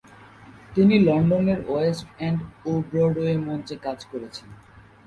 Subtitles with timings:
[0.75, 4.49] তিনি লন্ডনের West End ও ব্রডওয়ে মঞ্চে কাজ শুরু করেন।